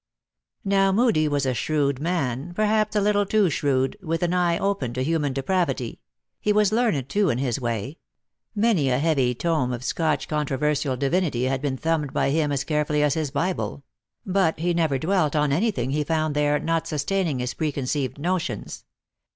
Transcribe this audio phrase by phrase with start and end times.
[0.65, 4.33] Now Moodie w r as a shrewd man, perhaps a little too shrewd, with an
[4.33, 5.99] eye open to human depravity;
[6.39, 7.99] he was learned, too, in his way;
[8.55, 13.03] many a heavy tome of Scotch controversial divinity had been thumbed by him as carefully
[13.03, 13.83] as his Bible;
[14.25, 18.17] but he never dwelt on any thing lie found there not sustaining his precon ceived
[18.17, 18.85] notions.